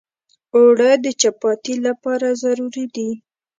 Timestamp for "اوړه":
0.55-0.89